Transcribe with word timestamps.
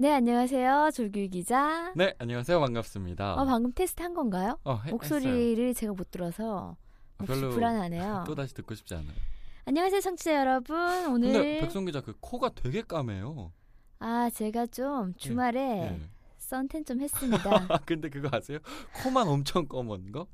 네, 0.00 0.12
안녕하세요. 0.12 0.90
조규 0.94 1.28
기자. 1.28 1.92
네, 1.96 2.14
안녕하세요. 2.18 2.60
반갑습니다. 2.60 3.34
어, 3.34 3.44
방금 3.44 3.72
테스트 3.72 4.00
한 4.00 4.14
건가요? 4.14 4.56
어, 4.62 4.76
해- 4.84 4.90
목소리를 4.92 5.58
했어요. 5.68 5.72
제가 5.72 5.92
못 5.92 6.10
들어서 6.12 6.76
아, 7.18 7.24
별로 7.24 7.50
불안하네요. 7.50 8.22
또 8.26 8.36
다시 8.36 8.54
듣고 8.54 8.76
싶지 8.76 8.94
않아요. 8.94 9.16
안녕하세요, 9.64 10.00
청취자 10.00 10.36
여러분. 10.38 10.76
오늘 11.08 11.32
근데 11.32 11.60
백성 11.62 11.84
기자 11.84 12.00
그 12.00 12.14
코가 12.20 12.50
되게 12.54 12.82
까매요. 12.82 13.52
아 13.98 14.30
제가 14.32 14.66
좀 14.66 15.14
주말에 15.16 15.60
예. 15.60 16.00
썬텐 16.38 16.84
좀 16.84 17.00
했습니다. 17.00 17.66
아, 17.68 17.78
근데 17.84 18.08
그거 18.08 18.28
아세요? 18.32 18.60
코만 19.02 19.26
엄청 19.26 19.66
검은 19.66 20.12
거? 20.12 20.28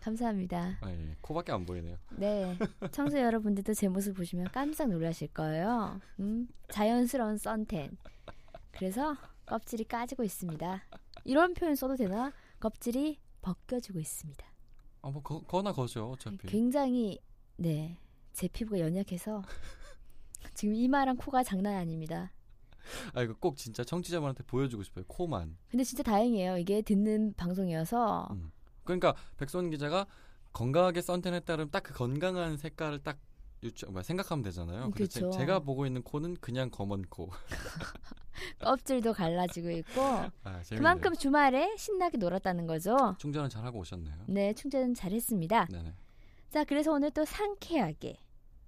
감사합니다. 0.00 0.78
아, 0.80 0.90
예. 0.90 1.16
코밖에 1.20 1.50
안 1.50 1.66
보이네요. 1.66 1.96
네, 2.16 2.56
청취자 2.92 3.20
여러분들도 3.20 3.74
제 3.74 3.88
모습 3.88 4.14
보시면 4.16 4.46
깜짝 4.52 4.88
놀라실 4.88 5.28
거예요. 5.34 6.00
음, 6.20 6.46
자연스러운 6.70 7.36
썬텐. 7.36 7.90
그래서 8.72 9.16
껍질이 9.46 9.84
까지고 9.84 10.24
있습니다. 10.24 10.82
이런 11.24 11.54
표현 11.54 11.74
써도 11.76 11.96
되나? 11.96 12.32
껍질이 12.60 13.18
벗겨지고 13.42 13.98
있습니다. 14.00 14.44
아, 15.02 15.10
뭐 15.10 15.22
거, 15.22 15.40
거나 15.42 15.72
거죠. 15.72 16.10
어차피. 16.10 16.46
굉장히 16.48 17.18
네, 17.56 17.98
제 18.32 18.48
피부가 18.48 18.80
연약해서 18.80 19.42
지금 20.54 20.74
이마랑 20.74 21.16
코가 21.16 21.42
장난 21.42 21.74
아닙니다. 21.74 22.32
아, 23.14 23.22
이거 23.22 23.34
꼭 23.38 23.56
진짜 23.56 23.84
청취자분한테 23.84 24.42
보여주고 24.44 24.82
싶어요. 24.82 25.04
코만. 25.06 25.56
근데 25.68 25.84
진짜 25.84 26.02
다행이에요. 26.02 26.58
이게 26.58 26.82
듣는 26.82 27.34
방송이어서 27.36 28.28
음. 28.32 28.50
그러니까 28.84 29.14
백선 29.36 29.70
기자가 29.70 30.06
건강하게 30.52 31.00
썬텐에 31.02 31.40
따르면 31.40 31.70
딱 31.70 31.82
그 31.84 31.94
건강한 31.94 32.56
색깔을 32.56 33.02
딱 33.02 33.18
유추, 33.62 33.86
뭐 33.90 34.02
생각하면 34.02 34.42
되잖아요. 34.42 34.90
그쵸. 34.90 35.30
제가 35.30 35.60
보고 35.60 35.86
있는 35.86 36.02
코는 36.02 36.36
그냥 36.40 36.70
검은 36.70 37.06
코. 37.08 37.30
껍질도 38.58 39.12
갈라지고 39.12 39.70
있고 39.70 40.00
아. 40.02 40.62
그만큼 40.70 41.14
주말에 41.14 41.76
신나게 41.76 42.18
놀았다는 42.18 42.66
거죠. 42.66 42.96
충전은 43.18 43.48
잘 43.48 43.64
하고 43.64 43.78
오셨네요. 43.80 44.24
네, 44.26 44.52
충전 44.54 44.94
잘했습니다. 44.94 45.66
네네. 45.66 45.94
자, 46.50 46.64
그래서 46.64 46.92
오늘 46.92 47.10
또 47.12 47.24
상쾌하게 47.24 48.18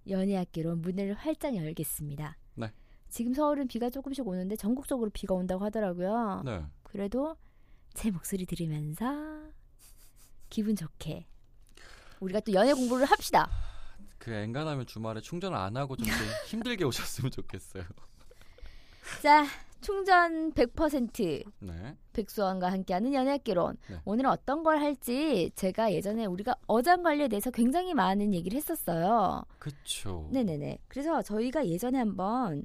연애학기로 0.09 0.77
문을 0.77 1.15
활짝 1.15 1.57
열겠습니다. 1.57 2.37
네. 2.55 2.73
지금 3.09 3.35
서울은 3.35 3.67
비가 3.67 3.91
조금씩 3.91 4.27
오는데 4.27 4.57
전국적으로 4.57 5.11
비가 5.11 5.35
온다고 5.35 5.65
하더라고요. 5.65 6.43
네. 6.45 6.65
그래도 6.83 7.37
제 7.95 8.11
목소리 8.11 8.47
들으면서 8.47 9.51
기분 10.51 10.77
좋게 10.77 11.27
우리가 12.21 12.41
또 12.41 12.53
연애 12.53 12.73
공부를 12.73 13.07
합시다. 13.07 13.49
그 14.25 14.33
엔간하면 14.33 14.87
주말에 14.87 15.21
충전을 15.21 15.55
안 15.55 15.77
하고 15.77 15.97
좀 15.97 16.07
힘들게 16.49 16.85
오셨으면 16.85 17.31
좋겠어요. 17.31 17.85
자, 19.23 19.45
충전 19.83 20.51
100% 20.55 21.45
네. 21.59 21.97
백수원과 22.15 22.73
함께하는 22.73 23.13
연애학기론. 23.13 23.77
네. 23.91 23.97
오늘은 24.07 24.31
어떤 24.31 24.63
걸 24.63 24.79
할지 24.79 25.51
제가 25.57 25.93
예전에 25.93 26.25
우리가 26.25 26.55
어장 26.67 27.03
관리에 27.03 27.29
대해서 27.29 27.51
굉장히 27.51 27.93
많은 27.93 28.33
얘기를 28.33 28.57
했었어요. 28.57 29.45
그쵸. 29.59 30.27
네네네. 30.33 30.79
그래서 30.89 31.21
저희가 31.21 31.67
예전에 31.67 31.99
한번 31.99 32.65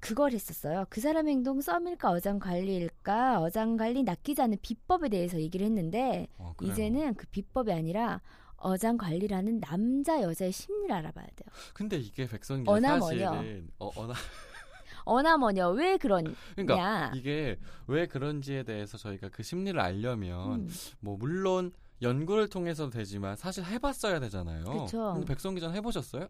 그걸 0.00 0.32
했었어요. 0.32 0.86
그 0.90 1.00
사람 1.00 1.28
행동 1.28 1.60
썸일까 1.60 2.10
어장 2.10 2.40
관리일까 2.40 3.40
어장 3.40 3.76
관리 3.76 4.02
낚이지 4.02 4.42
않는 4.42 4.58
비법에 4.60 5.08
대해서 5.08 5.40
얘기를 5.40 5.64
했는데 5.64 6.26
어. 6.36 6.52
이제는 6.60 7.14
그 7.14 7.28
비법이 7.28 7.72
아니라 7.72 8.20
어장 8.64 8.96
관리라는 8.96 9.60
남자 9.60 10.22
여자의 10.22 10.50
심리를 10.50 10.90
알아봐야 10.94 11.26
돼요. 11.26 11.48
근데 11.74 11.98
이게 11.98 12.26
백성기 12.26 12.64
어나머녀. 12.68 13.30
사실은 13.32 13.68
어, 13.78 13.90
어나 13.94 14.14
어나머녀 15.04 15.68
왜 15.70 15.98
그러냐? 15.98 16.30
그러니까 16.56 17.12
이게 17.14 17.58
왜 17.86 18.06
그런지에 18.06 18.62
대해서 18.62 18.96
저희가 18.96 19.28
그 19.28 19.42
심리를 19.42 19.78
알려면 19.78 20.60
음, 20.62 20.68
뭐 21.00 21.18
물론 21.18 21.72
연구를 22.00 22.48
통해서도 22.48 22.88
되지만 22.90 23.36
사실 23.36 23.64
해봤어야 23.64 24.18
되잖아요. 24.20 24.64
그쵸. 24.64 25.12
근데 25.12 25.26
백성 25.26 25.54
기자는 25.54 25.76
해보셨어요? 25.76 26.26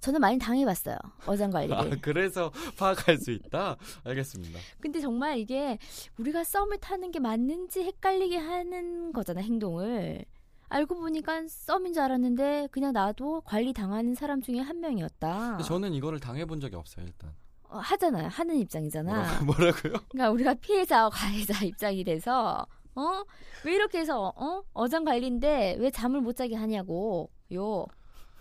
저는 0.00 0.20
많이 0.20 0.38
당해봤어요. 0.38 0.98
어장 1.24 1.48
관리를. 1.50 1.74
아, 1.74 1.90
그래서 2.02 2.50
파악할 2.76 3.16
수 3.16 3.30
있다. 3.30 3.76
알겠습니다. 4.04 4.58
근데 4.80 5.00
정말 5.00 5.38
이게 5.38 5.78
우리가 6.18 6.44
썸을 6.44 6.76
타는 6.78 7.10
게 7.10 7.20
맞는지 7.20 7.82
헷갈리게 7.84 8.36
하는 8.36 9.14
거잖아 9.14 9.40
행동을 9.40 10.26
알고 10.74 10.96
보니까 10.96 11.46
썸인 11.46 11.92
줄 11.92 12.02
알았는데 12.02 12.66
그냥 12.72 12.92
나도 12.92 13.42
관리 13.42 13.72
당하는 13.72 14.16
사람 14.16 14.42
중에 14.42 14.58
한 14.58 14.80
명이었다. 14.80 15.58
저는 15.58 15.92
이거를 15.94 16.18
당해본 16.18 16.58
적이 16.58 16.74
없어요. 16.74 17.06
일단 17.06 17.32
어, 17.68 17.78
하잖아요. 17.78 18.26
하는 18.26 18.56
입장이잖아. 18.56 19.12
뭐라고, 19.44 19.44
뭐라고요? 19.46 19.92
그러니까 20.08 20.30
우리가 20.30 20.54
피해자와 20.54 21.10
가해자 21.10 21.54
입장이 21.64 22.02
돼서 22.02 22.66
어? 22.96 23.22
왜 23.64 23.74
이렇게 23.74 24.00
해서 24.00 24.32
어? 24.36 24.64
어장 24.72 25.04
관리인데 25.04 25.76
왜 25.78 25.90
잠을 25.92 26.20
못 26.20 26.34
자게 26.34 26.56
하냐고. 26.56 27.30
요. 27.54 27.86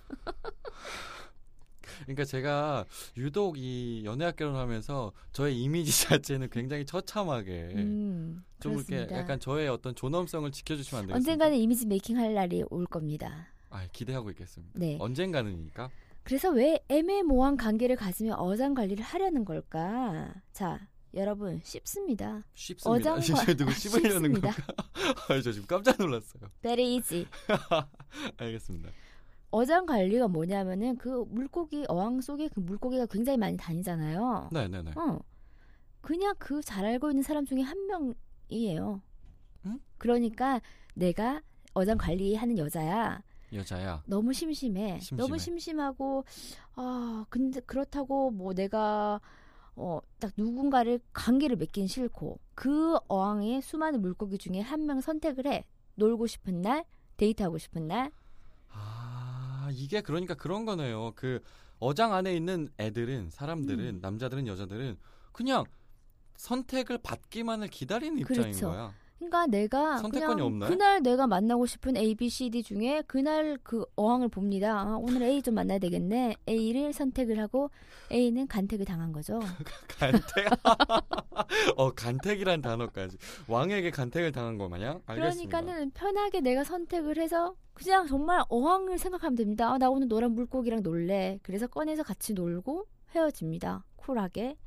그러니까 2.02 2.26
제가 2.26 2.86
유독 3.18 3.58
이 3.58 4.04
연애학 4.06 4.36
결혼하면서 4.36 5.12
저의 5.32 5.60
이미지 5.60 5.92
자체는 6.08 6.50
굉장히 6.50 6.86
처참하게 6.86 7.74
음. 7.76 8.44
좀 8.60 8.74
이렇게 8.74 8.88
그렇습니다. 8.88 9.18
약간 9.20 9.40
저의 9.40 9.68
어떤 9.70 9.96
존엄성을 9.96 10.50
지켜주시면 10.52 11.02
안 11.04 11.08
되겠습니까? 11.08 11.16
언젠가는 11.16 11.58
이미지 11.58 11.86
메이킹 11.86 12.18
할 12.18 12.34
날이 12.34 12.64
올 12.70 12.86
겁니다. 12.86 13.48
아, 13.70 13.88
기대하고 13.92 14.30
있겠습니다. 14.32 14.74
네. 14.80 14.98
언젠가는이니까. 15.00 15.90
그래서 16.24 16.50
왜 16.52 16.80
애매모호한 16.88 17.58
관계를 17.58 17.96
가지며 17.98 18.36
어장 18.36 18.74
관리를 18.74 19.04
하려는 19.04 19.44
걸까? 19.44 20.34
자, 20.54 20.88
여러분 21.16 21.60
쉽습니다. 21.64 22.44
쉽습니다. 22.54 23.20
진짜 23.20 23.54
누구 23.58 23.72
씹으려는. 23.74 24.32
건가? 24.40 24.54
아, 25.28 25.42
저 25.42 25.52
지금 25.52 25.68
깜짝 25.68 25.98
놀랐어요. 25.98 26.50
Very 26.62 26.96
easy. 26.96 27.26
알겠습니다. 28.38 28.90
어장 29.54 29.86
관리가 29.86 30.28
뭐냐면은 30.30 30.98
그 30.98 31.26
물고기 31.30 31.86
어항 31.88 32.22
속에 32.22 32.48
그 32.48 32.60
물고기가 32.60 33.06
굉장히 33.06 33.38
많이 33.38 33.56
다니잖아요. 33.56 34.50
네네네. 34.52 34.92
어. 34.96 35.20
그냥 36.02 36.34
그 36.40 36.60
잘 36.64 36.84
알고 36.86 37.12
있는 37.12 37.22
사람 37.22 37.46
중에 37.46 37.62
한 37.62 37.78
명이에요. 37.86 39.02
응? 39.68 39.80
그러니까 40.00 40.60
내가 40.96 41.42
어장 41.76 41.98
관리하는 42.00 42.58
여자야. 42.58 43.22
여자야. 43.54 44.02
너무 44.08 44.34
심심해. 44.34 44.98
심심해. 45.00 45.22
너무 45.22 45.38
심심하고 45.38 46.26
아 46.76 47.26
근데 47.30 47.60
그렇다고 47.62 48.32
뭐 48.32 48.54
내가 48.56 49.22
어 49.76 50.00
딱 50.20 50.32
누군가를 50.36 51.00
관계를 51.14 51.58
맺긴 51.58 51.86
싫고 51.88 52.40
그 52.56 52.96
어항에 53.08 53.62
수많은 53.62 54.02
물고기 54.02 54.38
중에 54.40 54.62
한 54.62 54.86
명 54.88 55.00
선택을 55.00 55.46
해. 55.46 55.66
놀고 55.96 56.26
싶은 56.26 56.62
날, 56.64 56.86
데이트하고 57.18 57.60
싶은 57.60 57.88
날. 57.88 58.12
아, 59.74 59.76
이게 59.76 60.02
그러니까 60.02 60.36
그런 60.36 60.66
거네요. 60.66 61.14
그 61.16 61.42
어장 61.80 62.14
안에 62.14 62.36
있는 62.36 62.70
애들은 62.80 63.30
사람들은 63.32 63.96
음. 63.96 64.00
남자들은 64.02 64.48
여자들은 64.48 64.98
그냥 65.32 65.66
선택을 66.38 67.00
받기만을 67.00 67.68
기다리는 67.68 68.20
입장인 68.20 68.44
그렇죠. 68.44 68.68
거야. 68.70 68.94
그러니까 69.24 69.48
내가 69.48 69.98
선택권이 69.98 70.34
그냥 70.36 70.48
없나요? 70.48 70.70
그날 70.70 71.02
내가 71.02 71.28
만나고 71.28 71.66
싶은 71.66 71.96
A, 71.98 72.16
B, 72.16 72.30
C, 72.30 72.50
D 72.50 72.64
중에 72.64 73.04
그날 73.08 73.58
그 73.64 73.86
어항을 73.96 74.28
봅니다. 74.30 74.80
아, 74.80 74.98
오늘 75.00 75.24
A 75.24 75.42
좀 75.42 75.56
만나야 75.56 75.80
되겠네. 75.80 76.36
A를 76.48 76.94
선택을 76.94 77.40
하고 77.40 77.70
A는 78.12 78.48
간택을 78.48 78.86
당한 78.86 79.12
거죠. 79.12 79.40
간택. 79.88 80.48
어, 81.78 81.92
간택이란 81.92 82.62
단어까지. 82.62 83.18
왕에게 83.48 83.92
간택을 83.92 84.32
당한 84.32 84.58
거 84.58 84.68
마냥? 84.68 85.02
알겠습니다. 85.06 85.60
그러니까는 85.60 85.92
편하게 85.92 86.42
내가 86.42 86.64
선택을 86.64 87.18
해서 87.18 87.56
그냥 87.74 88.08
정말 88.08 88.44
어항을 88.50 88.98
생각하면 88.98 89.36
됩니다. 89.36 89.72
아, 89.72 89.78
나 89.78 89.90
오늘 89.90 90.08
노란 90.08 90.32
물고기랑 90.34 90.84
놀래. 90.84 91.40
그래서 91.44 91.68
꺼내서 91.68 92.04
같이 92.04 92.34
놀고 92.34 92.86
헤어집니다. 93.16 93.86
쿨하게. 93.96 94.58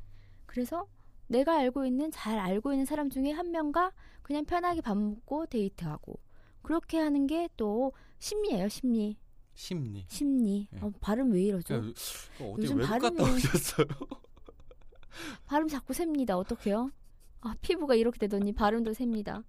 그래서 0.47 0.87
내가 1.29 1.57
알고 1.59 1.85
있는 1.87 2.11
잘 2.11 2.39
알고 2.39 2.73
있는 2.73 2.85
사람 2.85 3.11
중에 3.11 3.31
한 3.33 3.51
명과 3.51 3.93
그냥 4.23 4.45
편하게 4.45 4.81
밥 4.81 4.97
먹고 4.97 5.47
데이트하고 5.47 6.19
그렇게 6.63 6.99
하는 6.99 7.27
게 7.27 7.49
또 7.57 7.93
심리예요, 8.19 8.69
심리. 8.69 9.17
심리. 9.55 10.05
심리. 10.09 10.69
예. 10.75 10.79
어, 10.81 10.91
발음 11.01 11.33
왜 11.33 11.43
이러죠? 11.45 11.75
야, 11.75 11.79
어, 12.41 12.53
어디 12.53 12.63
요즘 12.65 12.79
발음이- 12.79 13.21
오셨어요? 13.21 13.87
발음 15.47 15.69
자꾸 15.69 15.93
셉니다. 15.95 16.37
어떡해요? 16.37 16.91
아, 17.41 17.55
피부가 17.61 17.95
이렇게 17.95 18.19
되더니 18.19 18.53
발음도 18.53 18.93
셉니다. 18.93 19.43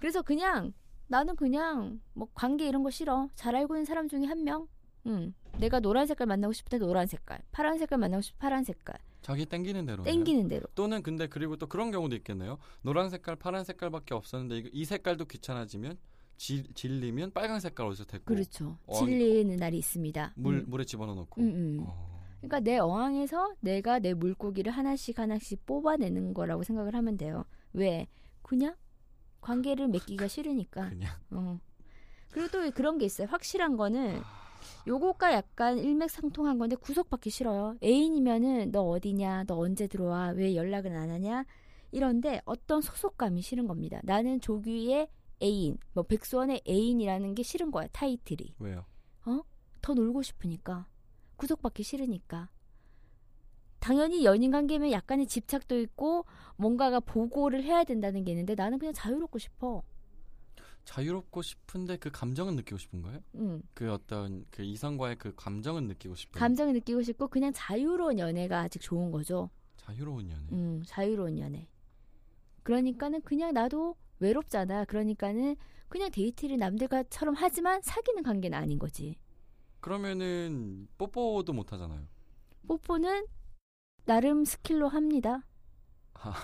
그래서 0.00 0.22
그냥 0.22 0.72
나는 1.08 1.36
그냥 1.36 2.00
뭐 2.14 2.28
관계 2.34 2.66
이런 2.68 2.82
거 2.82 2.90
싫어. 2.90 3.28
잘 3.34 3.54
알고 3.54 3.74
있는 3.74 3.84
사람 3.84 4.08
중에 4.08 4.24
한 4.26 4.42
명. 4.44 4.66
응. 5.06 5.34
내가 5.58 5.80
노란 5.80 6.06
색깔 6.06 6.26
만나고 6.26 6.52
싶을 6.52 6.70
때 6.70 6.78
노란 6.78 7.06
색깔, 7.06 7.40
파란 7.52 7.78
색깔 7.78 7.98
만나고 7.98 8.20
싶을 8.22 8.36
때 8.38 8.40
파란 8.40 8.64
색깔. 8.64 8.98
자기 9.22 9.46
땡기는 9.46 9.86
대로. 9.86 10.02
땡기는 10.02 10.48
대로. 10.48 10.66
또는 10.74 11.02
근데 11.02 11.26
그리고 11.26 11.56
또 11.56 11.66
그런 11.66 11.90
경우도 11.90 12.16
있겠네요. 12.16 12.58
노란 12.82 13.10
색깔, 13.10 13.36
파란 13.36 13.64
색깔밖에 13.64 14.14
없었는데 14.14 14.58
이, 14.58 14.70
이 14.72 14.84
색깔도 14.84 15.26
귀찮아지면 15.26 15.98
질, 16.36 16.72
질리면 16.72 17.32
빨간 17.32 17.60
색깔 17.60 17.86
어디서 17.86 18.04
됐고 18.04 18.34
그렇죠. 18.34 18.78
어, 18.86 18.94
질리는 18.94 19.56
날이 19.56 19.78
있습니다. 19.78 20.32
물 20.36 20.60
음. 20.60 20.64
물에 20.68 20.84
집어넣어 20.84 21.14
놓고. 21.14 21.40
음, 21.42 21.48
음. 21.48 21.84
어. 21.86 22.10
그러니까 22.38 22.60
내 22.60 22.78
어항에서 22.78 23.54
내가 23.60 23.98
내 23.98 24.14
물고기를 24.14 24.72
하나씩 24.72 25.18
하나씩 25.18 25.66
뽑아내는 25.66 26.32
거라고 26.32 26.62
생각을 26.62 26.94
하면 26.94 27.18
돼요. 27.18 27.44
왜? 27.74 28.08
그냥 28.42 28.74
관계를 29.42 29.88
맺기가 29.88 30.28
싫으니까. 30.28 30.88
그냥 30.88 31.10
어. 31.30 31.60
그리고 32.30 32.48
또 32.50 32.70
그런 32.70 32.96
게 32.96 33.04
있어요. 33.04 33.26
확실한 33.28 33.76
거는 33.76 34.22
요거가 34.86 35.32
약간 35.32 35.78
일맥상통한 35.78 36.58
건데 36.58 36.76
구속받기 36.76 37.30
싫어요. 37.30 37.76
애인이면은 37.82 38.72
너 38.72 38.82
어디냐, 38.82 39.44
너 39.44 39.58
언제 39.58 39.86
들어와, 39.86 40.28
왜 40.30 40.54
연락을 40.54 40.94
안 40.96 41.10
하냐 41.10 41.44
이런데 41.92 42.40
어떤 42.44 42.80
소속감이 42.80 43.42
싫은 43.42 43.66
겁니다. 43.66 44.00
나는 44.04 44.40
조규의 44.40 45.08
애인, 45.42 45.78
뭐 45.92 46.04
백수원의 46.04 46.62
애인이라는 46.68 47.34
게 47.34 47.42
싫은 47.42 47.70
거야 47.70 47.86
타이틀이. 47.88 48.54
왜요? 48.58 48.84
더 49.82 49.94
놀고 49.94 50.22
싶으니까 50.22 50.86
구속받기 51.36 51.82
싫으니까 51.82 52.50
당연히 53.78 54.24
연인 54.24 54.50
관계면 54.50 54.92
약간의 54.92 55.26
집착도 55.26 55.78
있고 55.80 56.26
뭔가가 56.56 57.00
보고를 57.00 57.64
해야 57.64 57.82
된다는 57.84 58.24
게 58.24 58.32
있는데 58.32 58.54
나는 58.54 58.78
그냥 58.78 58.92
자유롭고 58.92 59.38
싶어. 59.38 59.82
자유롭고 60.84 61.42
싶은데 61.42 61.96
그 61.98 62.10
감정은 62.10 62.56
느끼고 62.56 62.78
싶은 62.78 63.02
거예요? 63.02 63.20
응. 63.36 63.62
그 63.74 63.92
어떤 63.92 64.44
그 64.50 64.62
이성과의 64.62 65.16
그 65.16 65.34
감정은 65.36 65.86
느끼고 65.88 66.14
싶은 66.14 66.38
감정을 66.38 66.72
느끼고 66.74 67.02
싶고 67.02 67.28
그냥 67.28 67.52
자유로운 67.54 68.18
연애가 68.18 68.60
아직 68.60 68.80
좋은 68.80 69.10
거죠. 69.10 69.50
자유로운 69.76 70.30
연애. 70.30 70.46
음, 70.52 70.82
자유로운 70.86 71.38
연애. 71.38 71.68
그러니까는 72.62 73.22
그냥 73.22 73.52
나도 73.54 73.96
외롭잖아. 74.18 74.84
그러니까는 74.84 75.56
그냥 75.88 76.10
데이트를 76.10 76.58
남들과처럼 76.58 77.34
하지만 77.36 77.80
사귀는 77.82 78.22
관계는 78.22 78.56
아닌 78.56 78.78
거지. 78.78 79.16
그러면은 79.80 80.88
뽀뽀도 80.98 81.52
못 81.52 81.72
하잖아요. 81.72 82.06
뽀뽀는 82.68 83.26
나름 84.04 84.44
스킬로 84.44 84.88
합니다. 84.88 85.46
아. 86.14 86.34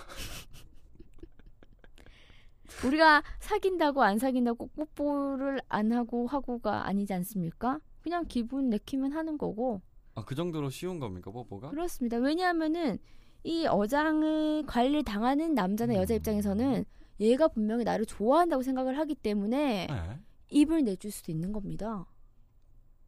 우리가 2.85 3.23
사귄다고 3.39 4.03
안 4.03 4.19
사귄다고 4.19 4.67
꼭 4.67 4.95
뽀뽀를 4.95 5.61
안 5.67 5.91
하고 5.91 6.27
하고가 6.27 6.87
아니지 6.87 7.13
않습니까? 7.13 7.79
그냥 8.01 8.25
기분 8.27 8.69
내키면 8.69 9.11
하는 9.13 9.37
거고 9.37 9.81
아, 10.15 10.23
그 10.25 10.33
정도로 10.33 10.69
쉬운 10.71 10.99
겁니까, 10.99 11.29
뽀뽀가? 11.31 11.69
그렇습니다. 11.69 12.17
왜냐하면은 12.17 12.97
이 13.43 13.67
어장을 13.67 14.65
관리를 14.65 15.03
당하는 15.03 15.53
남자나 15.53 15.93
여자 15.93 16.15
음. 16.15 16.17
입장에서는 16.17 16.85
얘가 17.19 17.47
분명히 17.47 17.83
나를 17.83 18.05
좋아한다고 18.05 18.63
생각을 18.63 18.97
하기 18.97 19.13
때문에 19.13 19.87
네. 19.87 20.19
입을 20.49 20.83
내줄 20.83 21.11
수도 21.11 21.31
있는 21.31 21.51
겁니다. 21.51 22.05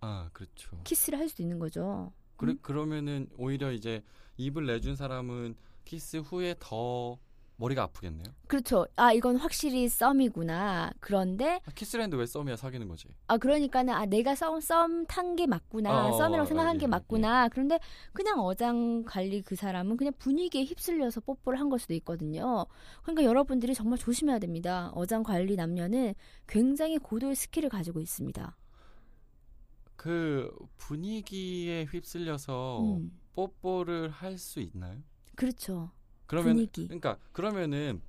아, 0.01 0.29
그렇죠. 0.33 0.79
키스를 0.83 1.17
할 1.17 1.29
수도 1.29 1.41
있는 1.41 1.57
거죠. 1.57 2.13
그래, 2.37 2.55
그러면은 2.61 3.27
오히려 3.37 3.71
이제 3.71 4.03
입을 4.37 4.65
내준 4.67 4.95
사람은 4.95 5.55
키스 5.85 6.17
후에 6.17 6.55
더 6.59 7.17
머리가 7.59 7.83
아프겠네요. 7.83 8.23
그렇죠. 8.47 8.87
아 8.95 9.11
이건 9.11 9.35
확실히 9.35 9.87
썸이구나. 9.89 10.91
그런데 11.01 11.59
아, 11.65 11.71
키스를 11.75 12.03
했는데 12.03 12.17
왜 12.17 12.25
썸이야 12.25 12.55
사귀는 12.55 12.87
거지? 12.87 13.09
아 13.27 13.37
그러니까는 13.37 13.93
아 13.93 14.05
내가 14.05 14.33
썸 14.33 14.59
썸 14.61 15.05
탄 15.07 15.35
게 15.35 15.45
맞구나. 15.45 16.07
어, 16.07 16.11
썸이라고 16.13 16.47
생각한 16.47 16.75
예, 16.75 16.79
게 16.79 16.83
예. 16.85 16.87
맞구나. 16.87 17.49
그런데 17.49 17.79
그냥 18.13 18.39
어장 18.39 19.03
관리 19.05 19.41
그 19.41 19.55
사람은 19.55 19.97
그냥 19.97 20.13
분위기에 20.17 20.63
휩쓸려서 20.63 21.19
뽀뽀를 21.21 21.59
한 21.59 21.69
걸 21.69 21.77
수도 21.79 21.93
있거든요. 21.95 22.65
그러니까 23.03 23.23
여러분들이 23.25 23.73
정말 23.75 23.99
조심해야 23.99 24.39
됩니다. 24.39 24.89
어장 24.95 25.21
관리 25.21 25.55
남녀는 25.57 26.15
굉장히 26.47 26.97
고도의 26.97 27.35
스킬을 27.35 27.69
가지고 27.69 27.99
있습니다. 27.99 28.55
그 29.97 30.49
분위기에 30.77 31.83
휩쓸려서 31.91 32.81
음, 32.81 33.11
뽀뽀를 33.33 34.09
할 34.09 34.37
수 34.37 34.61
있나요? 34.61 34.97
그렇죠. 35.35 35.91
그러면 36.29 36.53
분위기. 36.53 36.85
그러니까 36.87 37.17
그러면은 37.33 38.01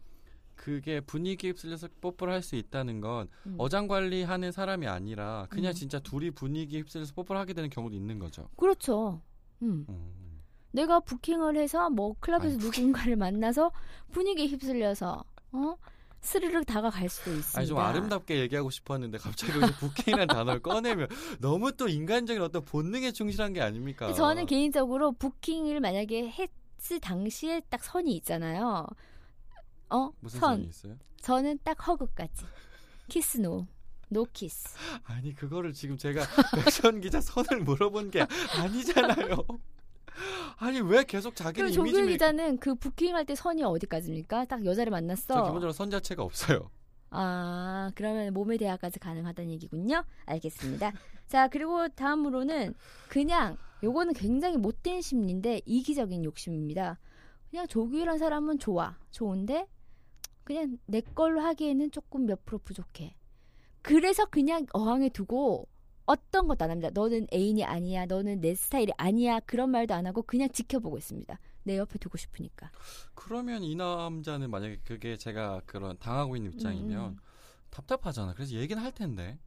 그게 0.54 1.00
분위기에 1.00 1.50
휩쓸려서 1.50 1.88
뽀뽀를 2.02 2.34
할 2.34 2.42
수 2.42 2.54
있다는 2.54 3.00
건 3.00 3.28
음. 3.46 3.54
어장 3.56 3.88
관리하는 3.88 4.52
사람이 4.52 4.86
아니라 4.86 5.46
그냥 5.48 5.72
음. 5.72 5.74
진짜 5.74 5.98
둘이 5.98 6.30
분위기에 6.30 6.80
휩쓸려서 6.80 7.14
뽀뽀를 7.14 7.40
하게 7.40 7.54
되는 7.54 7.70
경우도 7.70 7.96
있는 7.96 8.18
거죠. 8.18 8.46
그렇죠. 8.56 9.22
음. 9.62 9.86
음. 9.88 10.40
내가 10.72 11.00
부킹을 11.00 11.56
해서 11.56 11.88
뭐 11.88 12.14
클럽에서 12.20 12.54
아니, 12.56 12.62
누군가를 12.64 13.16
만나서 13.16 13.72
분위기에 14.12 14.46
휩쓸려서 14.48 15.24
어 15.52 15.76
스르륵 16.20 16.66
다가갈 16.66 17.08
수도 17.08 17.30
있습니다. 17.30 17.58
아니 17.58 17.66
좀 17.66 17.78
아름답게 17.78 18.38
얘기하고 18.40 18.68
싶었는데 18.70 19.16
갑자기 19.16 19.52
부킹이라는 19.80 20.26
단어를 20.28 20.60
꺼내면 20.60 21.08
너무 21.40 21.72
또 21.72 21.88
인간적인 21.88 22.42
어떤 22.42 22.62
본능에 22.66 23.12
충실한 23.12 23.54
게 23.54 23.62
아닙니까? 23.62 24.12
저는 24.12 24.44
개인적으로 24.44 25.12
부킹을 25.12 25.80
만약에 25.80 26.28
했 26.28 26.50
을 26.92 27.00
당시에 27.00 27.60
딱 27.68 27.82
선이 27.84 28.14
있잖아요. 28.16 28.86
어? 29.90 30.10
무슨 30.20 30.40
선. 30.40 30.50
선이 30.56 30.68
있어요? 30.68 30.96
저는 31.20 31.58
딱 31.62 31.86
hug까지. 31.86 32.44
kiss 33.08 33.38
no. 33.38 33.66
No 34.08 34.26
kiss. 34.32 34.76
아니 35.04 35.34
그거를 35.34 35.72
지금 35.72 35.96
제가 35.96 36.22
백선 36.64 37.00
기자 37.00 37.20
선을 37.20 37.62
물어본 37.64 38.10
게 38.10 38.26
아니잖아요. 38.58 39.36
아니 40.58 40.80
왜 40.80 41.04
계속 41.04 41.36
자기는 41.36 41.70
image 41.70 41.98
making 41.98 42.06
기자는 42.12 42.58
그 42.58 42.74
부킹할 42.74 43.24
때 43.24 43.34
선이 43.34 43.62
어디까지입니까? 43.62 44.46
딱 44.46 44.64
여자를 44.64 44.90
저 44.90 44.96
만났어. 44.96 45.34
기본적으로 45.34 45.72
선 45.72 45.90
자체가 45.90 46.22
없어요. 46.22 46.70
아, 47.10 47.90
그러면 47.94 48.32
몸의 48.32 48.58
대화까지 48.58 48.98
가능하다는 48.98 49.50
얘기군요. 49.52 50.04
알겠습니다. 50.26 50.92
자, 51.26 51.48
그리고 51.48 51.88
다음으로는 51.88 52.74
그냥 53.08 53.56
요거는 53.82 54.14
굉장히 54.14 54.56
못된 54.56 55.00
심리인데 55.00 55.62
이기적인 55.64 56.24
욕심입니다. 56.24 56.98
그냥 57.50 57.66
조규란 57.66 58.18
사람은 58.18 58.58
좋아. 58.58 58.96
좋은데 59.10 59.66
그냥 60.44 60.78
내 60.86 61.00
걸로 61.00 61.40
하기에는 61.40 61.90
조금 61.90 62.26
몇 62.26 62.44
프로 62.44 62.58
부족해. 62.58 63.14
그래서 63.82 64.26
그냥 64.26 64.66
어항에 64.72 65.08
두고 65.08 65.68
어떤 66.06 66.48
것도 66.48 66.64
안 66.64 66.70
합니다. 66.70 66.90
너는 66.92 67.28
애인이 67.32 67.64
아니야. 67.64 68.06
너는 68.06 68.40
내 68.40 68.54
스타일이 68.54 68.92
아니야. 68.96 69.40
그런 69.40 69.70
말도 69.70 69.94
안 69.94 70.06
하고 70.06 70.22
그냥 70.22 70.48
지켜보고 70.50 70.98
있습니다. 70.98 71.38
내 71.62 71.78
옆에 71.78 71.98
두고 71.98 72.18
싶으니까. 72.18 72.70
그러면 73.14 73.62
이 73.62 73.76
남자는 73.76 74.50
만약에 74.50 74.80
그게 74.84 75.16
제가 75.16 75.62
그런 75.66 75.96
당하고 75.98 76.36
있는 76.36 76.52
입장이면 76.52 77.10
음, 77.12 77.18
답답하잖아. 77.70 78.34
그래서 78.34 78.56
얘기는 78.56 78.82
할 78.82 78.92
텐데. 78.92 79.38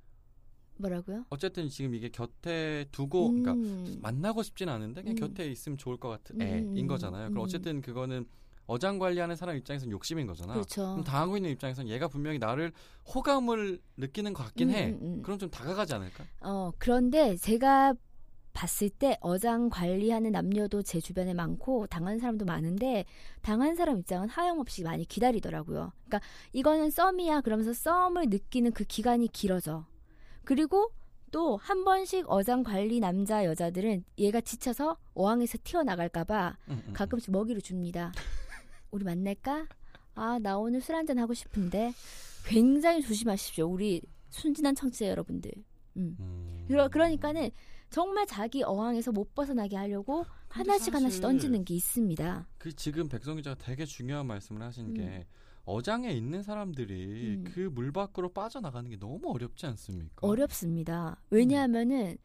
뭐라고요? 0.78 1.26
어쨌든 1.30 1.70
지금 1.70 1.94
이게 1.96 2.10
곁에 2.10 2.86
두고 2.92 3.30
그러니까 3.30 3.54
음. 3.54 4.00
만나고 4.02 4.44
싶진 4.44 4.70
않은데 4.70 5.02
그냥 5.02 5.16
음. 5.16 5.20
곁에 5.20 5.50
있으면 5.50 5.78
좋을 5.78 5.98
것 5.98 6.10
같은 6.10 6.42
음, 6.42 6.42
애인 6.42 6.78
음, 6.78 6.88
거잖아요. 6.88 7.30
그럼 7.30 7.44
음. 7.44 7.46
어쨌든 7.46 7.82
그거는 7.82 8.26
어장 8.66 8.98
관리하는 8.98 9.36
사람 9.36 9.58
입장에서는 9.58 9.92
욕심인 9.92 10.26
거잖아. 10.26 10.54
그렇죠. 10.54 10.82
그럼 10.82 11.04
당하고 11.04 11.38
있는 11.38 11.50
입장에서는 11.52 11.90
얘가 11.92 12.08
분명히 12.08 12.40
나를 12.40 12.72
호감을 13.14 13.80
느끼는 13.98 14.34
것 14.34 14.44
같긴 14.44 14.70
해. 14.72 14.90
음, 14.90 15.00
음, 15.02 15.14
음. 15.18 15.22
그럼 15.22 15.38
좀 15.38 15.50
다가가지 15.50 15.94
않을까? 15.94 16.24
어, 16.42 16.72
그런데 16.78 17.36
제가 17.36 17.94
봤을 18.54 18.90
때 18.90 19.18
어장 19.20 19.70
관리하는 19.70 20.32
남녀도 20.32 20.84
제 20.84 21.02
주변에 21.02 21.34
많고 21.34 21.88
당한 21.88 22.20
사람도 22.20 22.46
많은데 22.46 23.06
당한 23.42 23.76
사람 23.76 23.98
입장은 24.00 24.30
하염없이 24.30 24.84
많이 24.84 25.06
기다리더라고요. 25.06 25.92
그러니까 26.06 26.22
이거는 26.54 26.92
썸이야 26.92 27.42
그러면서 27.42 27.74
썸을 27.74 28.28
느끼는 28.30 28.72
그 28.72 28.84
기간이 28.84 29.28
길어져. 29.30 29.86
그리고 30.46 30.92
또 31.32 31.58
한 31.58 31.84
번씩 31.84 32.26
어장 32.30 32.64
관리 32.64 33.00
남자 33.00 33.44
여자들은 33.44 34.04
얘가 34.20 34.40
지쳐서 34.40 34.98
어항에서 35.16 35.58
튀어나갈까봐 35.64 36.58
음, 36.70 36.84
음, 36.88 36.94
가끔씩 36.94 37.32
먹이를 37.32 37.62
줍니다. 37.62 38.12
우리 38.92 39.04
만날까? 39.04 39.68
아, 40.14 40.38
나 40.40 40.58
오늘 40.60 40.80
술 40.80 40.96
한잔 40.96 41.18
하고 41.18 41.34
싶은데 41.34 41.92
굉장히 42.46 43.02
조심하십시오. 43.02 43.66
우리 43.66 44.02
순진한 44.30 44.76
청취자 44.76 45.08
여러분들. 45.08 45.52
음. 45.98 46.16
음. 46.20 46.66
그러, 46.68 46.88
그러니까는 46.88 47.50
정말 47.90 48.28
자기 48.28 48.64
어항에서 48.64 49.12
못 49.12 49.34
벗어나게 49.34 49.76
하려고 49.76 50.26
하나씩 50.50 50.94
하나씩 50.94 51.22
던지는 51.22 51.66
게 51.66 51.74
있습니다. 51.76 52.48
그 52.60 52.76
지금 52.76 53.08
백성 53.10 53.36
기자가 53.38 53.56
되게 53.60 53.86
중요한 53.86 54.28
말씀을 54.28 54.62
하신 54.62 54.88
음. 54.90 54.94
게 54.94 55.26
어장에 55.66 56.12
있는 56.12 56.44
사람들이 56.44 57.38
음. 57.38 57.44
그물 57.54 57.92
밖으로 57.92 58.30
빠져나가는 58.34 58.90
게 58.90 58.98
너무 58.98 59.32
어렵지 59.32 59.66
않습니까? 59.68 60.28
어렵습니다. 60.28 61.18
왜냐하면은 61.30 62.18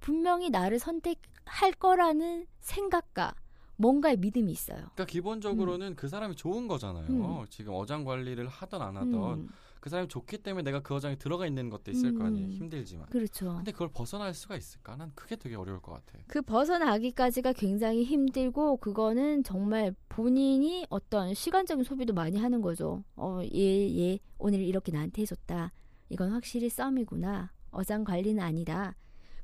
분명히 0.00 0.50
나를 0.50 0.78
선택할 0.78 1.72
거라는 1.78 2.46
생각과 2.60 3.34
뭔가의 3.76 4.16
믿음이 4.18 4.50
있어요. 4.52 4.78
그러니까 4.78 5.06
기본적으로는 5.06 5.96
그 5.96 6.08
사람이 6.08 6.36
좋은 6.36 6.66
거잖아요. 6.68 7.06
음. 7.08 7.46
지금 7.50 7.74
어장 7.74 8.04
관리를 8.04 8.48
하던 8.48 8.82
안 8.82 8.96
하던 8.96 9.40
음, 9.40 9.48
그 9.82 9.90
사람이 9.90 10.08
좋기 10.08 10.38
때문에 10.38 10.62
내가 10.62 10.80
그 10.80 10.94
어장에 10.94 11.16
들어가 11.16 11.44
있는 11.44 11.68
것도 11.68 11.90
있을 11.90 12.14
거 12.14 12.24
아니에요. 12.24 12.46
음. 12.46 12.52
힘들지만. 12.52 13.06
그렇죠. 13.06 13.56
근데 13.56 13.72
그걸 13.72 13.88
벗어날 13.92 14.32
수가 14.32 14.54
있을까? 14.54 14.94
난 14.94 15.10
그게 15.16 15.34
되게 15.34 15.56
어려울 15.56 15.82
것 15.82 15.90
같아. 15.90 16.20
그 16.28 16.40
벗어나기까지가 16.40 17.52
굉장히 17.54 18.04
힘들고 18.04 18.76
그거는 18.76 19.42
정말 19.42 19.92
본인이 20.08 20.86
어떤 20.88 21.34
시간적인 21.34 21.82
소비도 21.82 22.14
많이 22.14 22.38
하는 22.38 22.62
거죠. 22.62 23.02
어, 23.16 23.40
얘, 23.52 23.98
얘 23.98 24.20
오늘 24.38 24.60
이렇게 24.60 24.92
나한테 24.92 25.22
해줬다. 25.22 25.72
이건 26.10 26.30
확실히 26.30 26.68
썸이구나. 26.68 27.50
어장 27.72 28.04
관리는 28.04 28.40
아니다. 28.40 28.94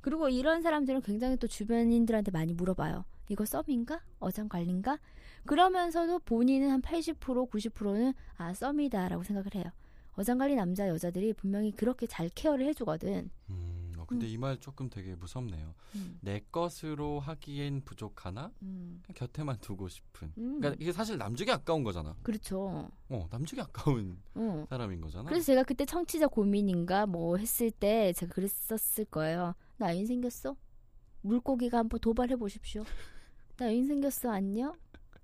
그리고 0.00 0.28
이런 0.28 0.62
사람들은 0.62 1.00
굉장히 1.02 1.36
또 1.36 1.48
주변인들한테 1.48 2.30
많이 2.30 2.52
물어봐요. 2.52 3.04
이거 3.28 3.44
썸인가? 3.44 4.02
어장 4.20 4.48
관리인가? 4.48 5.00
그러면서도 5.46 6.20
본인은 6.20 6.70
한 6.70 6.80
80% 6.80 7.50
90%는 7.50 8.14
아 8.36 8.54
썸이다라고 8.54 9.24
생각을 9.24 9.56
해요. 9.56 9.64
어장 10.18 10.38
관리 10.38 10.54
남자 10.54 10.88
여자들이 10.88 11.32
분명히 11.32 11.70
그렇게 11.70 12.06
잘 12.06 12.28
케어를 12.28 12.66
해주거든. 12.66 13.30
음, 13.50 13.92
어, 13.98 14.04
근데 14.06 14.26
음. 14.26 14.30
이말 14.30 14.58
조금 14.58 14.90
되게 14.90 15.14
무섭네요. 15.14 15.74
음, 15.94 16.18
내 16.20 16.40
것으로 16.50 17.20
하기엔 17.20 17.82
부족하나? 17.84 18.50
음, 18.62 19.02
곁에만 19.14 19.58
두고 19.60 19.88
싶은. 19.88 20.32
음. 20.38 20.58
그러니까 20.60 20.76
이게 20.82 20.92
사실 20.92 21.16
남주기 21.18 21.50
아까운 21.50 21.84
거잖아. 21.84 22.16
그렇죠. 22.22 22.90
어, 23.08 23.28
남주기 23.30 23.60
아까운 23.60 24.18
어. 24.34 24.66
사람인 24.68 25.00
거잖아. 25.00 25.28
그래서 25.28 25.46
제가 25.46 25.62
그때 25.62 25.84
청취자 25.84 26.26
고민인가 26.26 27.06
뭐 27.06 27.36
했을 27.36 27.70
때 27.70 28.12
제가 28.12 28.34
그랬었을 28.34 29.04
거예요. 29.06 29.54
나 29.76 29.92
애인 29.92 30.06
생겼어? 30.06 30.56
물고기가 31.22 31.78
한번 31.78 32.00
도발해 32.00 32.36
보십시오. 32.36 32.84
나 33.56 33.70
애인 33.70 33.86
생겼어 33.86 34.30
안녕? 34.30 34.74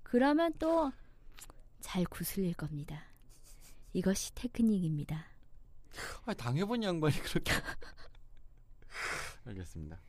그러면 0.03 0.53
또 0.59 0.93
잘 1.85 2.03
구슬릴 2.07 2.55
겁니다. 2.55 3.03
이것이 3.95 4.35
테크닉입니다. 4.35 5.25
아, 6.27 6.35
당해본 6.35 6.83
양반이 6.83 7.15
그렇게. 7.21 7.53
알겠습니다. 9.47 10.01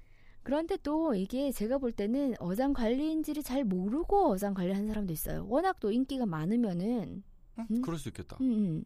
그런데 0.43 0.77
또 0.77 1.15
이게 1.15 1.51
제가 1.51 1.77
볼 1.77 1.91
때는 1.91 2.35
어장 2.39 2.73
관리인지를 2.73 3.41
잘 3.43 3.63
모르고 3.63 4.29
어장 4.29 4.53
관리하는 4.53 4.87
사람도 4.87 5.13
있어요. 5.13 5.45
워낙 5.47 5.79
또 5.79 5.91
인기가 5.91 6.25
많으면은 6.25 7.23
응? 7.59 7.67
음? 7.71 7.81
그럴 7.81 7.97
수 7.97 8.09
있겠다. 8.09 8.37
음, 8.41 8.45
음. 8.45 8.85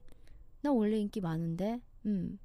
나 0.62 0.72
원래 0.72 0.98
인기 0.98 1.22
많은데, 1.22 1.82
음. 2.06 2.38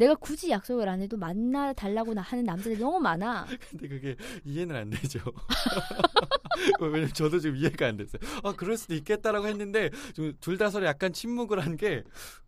내가 0.00 0.14
굳이 0.14 0.48
약속을 0.50 0.88
안 0.88 1.02
해도 1.02 1.18
만나 1.18 1.74
달라고 1.74 2.14
나 2.14 2.22
하는 2.22 2.42
남자들이 2.44 2.78
너무 2.78 2.98
많아. 2.98 3.46
근데 3.70 3.86
그게 3.86 4.16
이해는 4.44 4.74
안 4.74 4.88
되죠. 4.90 5.20
왜냐면 6.80 7.12
저도 7.12 7.38
지금 7.38 7.56
이해가 7.56 7.86
안 7.88 7.96
됐어요. 7.98 8.20
아, 8.42 8.52
그럴 8.54 8.76
수도 8.78 8.94
있겠다라고 8.94 9.46
했는데 9.46 9.90
둘 10.40 10.56
다 10.58 10.70
서로 10.70 10.86
약간 10.86 11.12
침묵을 11.12 11.60
한 11.60 11.76
게 11.76 12.02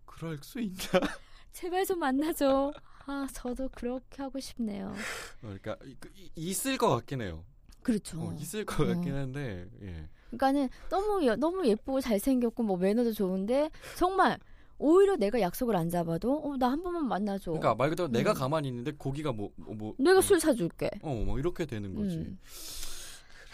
그럴 0.07 0.39
수 0.43 0.61
있나? 0.61 0.77
제발 1.53 1.85
좀 1.87 1.99
만나줘. 1.99 2.73
아, 3.07 3.27
저도 3.33 3.69
그렇게 3.75 4.23
하고 4.23 4.39
싶네요. 4.41 4.89
어, 4.89 4.95
그러니까 5.41 5.77
이- 5.85 5.97
그, 6.01 6.09
이- 6.15 6.31
있을 6.37 6.77
것 6.79 6.89
같긴 6.89 7.21
해요. 7.23 7.45
그렇죠. 7.83 8.19
어, 8.21 8.33
있을 8.39 8.65
것 8.65 8.87
같긴 8.87 9.15
한데 9.15 9.67
예. 9.83 10.09
그러니까는 10.31 10.69
너무 10.89 11.25
여- 11.27 11.37
너무 11.37 11.67
예쁘고 11.67 12.01
잘생겼고 12.01 12.63
뭐 12.63 12.77
매너도 12.79 13.13
좋은데 13.13 13.71
정말 13.97 14.39
오히려 14.83 15.17
내가 15.17 15.41
약속을 15.41 15.77
안 15.77 15.89
잡아도 15.89 16.39
어, 16.43 16.57
나 16.57 16.71
한 16.71 16.83
번만 16.83 17.07
만나줘. 17.07 17.53
그러니까 17.53 17.75
말 17.75 17.91
그대로 17.91 18.09
내가 18.09 18.33
음. 18.33 18.35
가만히 18.35 18.69
있는데 18.69 18.93
고기가 18.93 19.33
뭐뭐 19.33 19.53
뭐, 19.77 19.95
내가 19.99 20.15
뭐, 20.15 20.23
술 20.23 20.41
사줄게. 20.41 20.91
어, 21.03 21.15
뭐 21.15 21.39
이렇게 21.39 21.67
되는 21.67 21.95
거지. 21.95 22.17
음. 22.17 22.39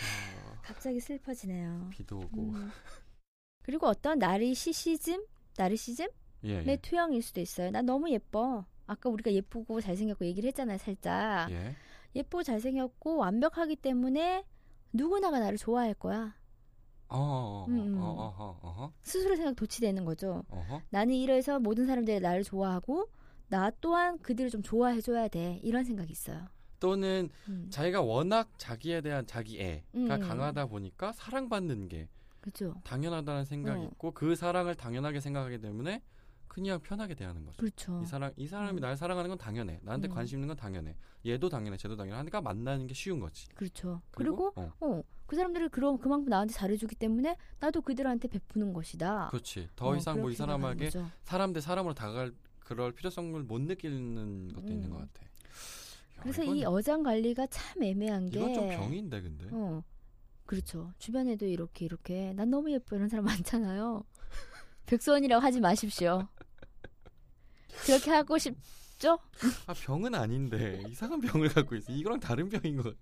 아, 0.00 0.61
갑자기 0.62 1.00
슬퍼지네요. 1.00 1.88
비도 1.90 2.18
오고. 2.18 2.40
음. 2.42 2.70
그리고 3.62 3.87
어떤 3.87 4.18
나리시시즘, 4.18 5.25
나리시즘 5.56 6.06
예. 6.44 6.62
내 6.62 6.73
예. 6.73 6.76
투영일 6.76 7.20
수도 7.23 7.40
있어요. 7.40 7.70
난 7.70 7.85
너무 7.85 8.11
예뻐. 8.11 8.64
아까 8.87 9.11
우리가 9.11 9.30
예쁘고 9.32 9.80
잘생겼고 9.82 10.25
얘기를 10.25 10.49
했잖아요, 10.49 10.78
살짝. 10.78 11.50
예. 11.50 11.75
예쁘고 12.14 12.42
잘생겼고 12.42 13.16
완벽하기 13.18 13.76
때문에 13.76 14.44
누구나가 14.92 15.38
나를 15.40 15.58
좋아할 15.58 15.92
거야. 15.92 16.35
어, 17.09 17.17
어, 17.19 17.19
어, 17.19 17.67
음, 17.69 17.95
음. 17.95 17.99
어, 18.00 18.07
어, 18.07 18.35
어, 18.38 18.59
어허, 18.62 18.93
스스로 19.03 19.37
생각 19.37 19.57
도취되는 19.57 20.05
거죠. 20.05 20.45
어허. 20.50 20.83
나는 20.91 21.15
이래서 21.15 21.59
모든 21.59 21.87
사람들이 21.87 22.21
나를 22.21 22.45
좋아하고 22.45 23.09
나 23.49 23.71
또한 23.81 24.19
그들을 24.19 24.50
좀 24.50 24.62
좋아해줘야 24.62 25.29
돼. 25.29 25.59
이런 25.62 25.85
생각이 25.85 26.12
있어요. 26.12 26.47
또는 26.81 27.29
음. 27.49 27.69
자기가 27.71 28.03
워낙 28.03 28.50
자기에 28.59 29.00
대한 29.00 29.27
자기 29.27 29.61
애가 29.61 29.85
음. 29.95 30.09
강하다 30.09 30.67
보니까 30.67 31.12
사랑받는 31.12 31.88
게 31.88 32.09
그죠. 32.41 32.75
당연하다는 32.85 33.45
생각이 33.45 33.85
어. 33.85 33.88
있고 33.93 34.12
그 34.12 34.35
사랑을 34.37 34.75
당연하게 34.75 35.21
생각하기 35.21 35.61
때문에 35.61 36.03
그냥 36.49 36.81
편하게 36.81 37.14
대하는 37.14 37.45
거죠. 37.45 37.57
그렇죠. 37.59 38.00
이 38.02 38.07
사람 38.07 38.33
이 38.37 38.47
사람이 38.47 38.78
음. 38.78 38.81
날 38.81 38.97
사랑하는 38.97 39.28
건 39.28 39.38
당연해. 39.38 39.78
나한테 39.83 40.09
음. 40.09 40.14
관심 40.14 40.38
있는 40.38 40.49
건 40.49 40.57
당연해. 40.57 40.97
얘도 41.26 41.49
당연해. 41.49 41.76
쟤도 41.76 41.97
당연해. 41.97 42.17
하니까 42.19 42.40
만나는 42.40 42.87
게 42.87 42.95
쉬운 42.95 43.21
거지. 43.21 43.49
그렇죠. 43.55 44.00
그리고, 44.11 44.52
어, 44.57 44.73
어, 44.81 45.02
그 45.26 45.37
사람들이 45.37 45.69
그럼 45.69 45.99
그만큼 45.99 46.28
나한테 46.28 46.55
잘해주기 46.55 46.97
때문에 46.97 47.37
나도 47.61 47.83
그들한테 47.83 48.28
베푸는 48.28 48.73
것이다. 48.73 49.28
그렇지. 49.31 49.69
더 49.76 49.88
어, 49.88 49.97
이상 49.97 50.21
뭐 50.21 50.31
이 50.31 50.35
사람에게. 50.35 50.90
사람 51.23 51.52
대 51.52 51.61
사람으로 51.61 51.95
다가갈 51.95 52.33
그럴 52.61 52.93
필요성을 52.93 53.40
못 53.45 53.61
느끼는 53.62 54.52
것도 54.55 54.67
음. 54.67 54.73
있는 54.73 54.90
것 54.90 54.99
같아. 54.99 55.25
야, 55.25 56.23
그래서 56.23 56.43
이건, 56.43 56.57
이 56.57 56.64
어장 56.64 57.02
관리가 57.02 57.47
참 57.49 57.83
애매한 57.83 58.28
게 58.31 58.38
이건 58.40 58.55
좀 58.55 58.69
병인데 58.69 59.21
근데. 59.23 59.47
어, 59.52 59.83
그렇죠. 60.47 60.93
주변에도 60.99 61.47
이렇게 61.47 61.85
이렇게 61.85 62.33
난 62.35 62.50
너무 62.50 62.71
예뻐 62.73 62.97
이런 62.97 63.09
사람 63.09 63.26
많잖아요. 63.26 64.02
백수원이라고 64.87 65.43
하지 65.43 65.61
마십시오. 65.61 66.26
그렇게 67.85 68.11
하고 68.11 68.38
싶죠? 68.38 69.18
아 69.66 69.75
병은 69.75 70.14
아닌데 70.14 70.82
이상한 70.88 71.20
병을 71.20 71.49
갖고 71.49 71.76
있어. 71.76 71.92
이거랑 71.92 72.20
다른 72.20 72.49
병인 72.49 72.76
것 72.76 72.85
같아. 72.85 72.99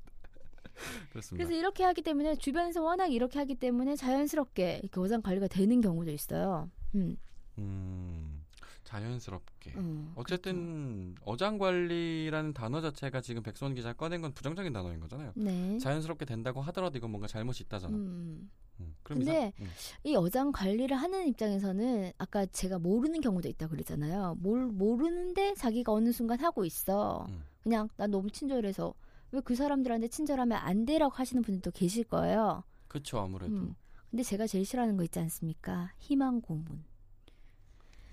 그렇습니다. 1.10 1.44
그래서 1.46 1.58
이렇게 1.58 1.84
하기 1.84 2.02
때문에 2.02 2.36
주변에서 2.36 2.82
워낙 2.82 3.06
이렇게 3.06 3.38
하기 3.38 3.54
때문에 3.54 3.96
자연스럽게 3.96 4.80
이렇게 4.82 5.00
어장 5.00 5.22
관리가 5.22 5.48
되는 5.48 5.80
경우도 5.80 6.10
있어요. 6.10 6.70
음, 6.94 7.16
음, 7.58 8.44
자연스럽게. 8.84 9.72
음, 9.76 10.12
어쨌든 10.14 11.14
어장 11.22 11.58
관리라는 11.58 12.52
단어 12.52 12.80
자체가 12.80 13.20
지금 13.20 13.42
백선 13.42 13.74
기자 13.74 13.90
가 13.92 13.96
꺼낸 13.96 14.20
건 14.20 14.32
부정적인 14.32 14.72
단어인 14.72 15.00
거잖아요. 15.00 15.32
그렇죠. 15.32 15.50
네. 15.50 15.78
자연스럽게 15.78 16.24
된다고 16.24 16.60
하더라도 16.62 16.98
이건 16.98 17.10
뭔가 17.10 17.26
잘못이 17.26 17.64
있다잖아. 17.64 17.96
음, 17.96 18.50
음, 18.80 18.94
그럼 19.02 19.18
근데 19.20 19.52
이상, 19.56 19.66
음. 19.66 19.70
이 20.04 20.16
어장 20.16 20.52
관리를 20.52 20.96
하는 20.96 21.26
입장에서는 21.28 22.12
아까 22.18 22.46
제가 22.46 22.78
모르는 22.78 23.20
경우도 23.20 23.48
있다고 23.48 23.70
그랬잖아요. 23.70 24.36
뭘 24.40 24.66
모르는데 24.66 25.54
자기가 25.54 25.92
어느 25.92 26.12
순간 26.12 26.40
하고 26.40 26.64
있어. 26.64 27.26
음. 27.28 27.42
그냥 27.62 27.88
난 27.96 28.10
너무 28.10 28.30
친절해서 28.30 28.94
왜 29.32 29.40
그 29.40 29.54
사람들한테 29.54 30.08
친절하면 30.08 30.58
안 30.58 30.84
돼라고 30.84 31.14
하시는 31.14 31.42
분들도 31.42 31.70
계실 31.72 32.04
거예요. 32.04 32.62
그쵸 32.88 33.18
아무래도. 33.18 33.52
음. 33.54 33.74
근데 34.10 34.22
제가 34.22 34.46
제일 34.46 34.64
싫어하는 34.64 34.96
거 34.96 35.04
있지 35.04 35.18
않습니까? 35.18 35.92
희망 35.98 36.40
고문. 36.40 36.84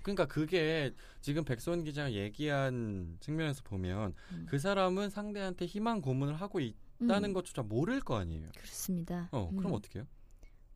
그러니까 0.02 0.26
그게 0.26 0.94
지금 1.22 1.44
백선 1.44 1.84
기자가 1.84 2.12
얘기한 2.12 3.16
측면에서 3.20 3.62
보면 3.64 4.12
음. 4.32 4.46
그 4.48 4.58
사람은 4.58 5.08
상대한테 5.08 5.64
희망 5.64 6.02
고문을 6.02 6.34
하고 6.34 6.60
있다는 6.60 7.30
음, 7.30 7.32
것조차 7.32 7.62
모를 7.62 8.00
거 8.00 8.16
아니에요. 8.16 8.50
그렇습니다. 8.54 9.28
어, 9.32 9.48
그럼 9.56 9.72
음. 9.72 9.76
어떻게 9.76 10.00
해요? 10.00 10.06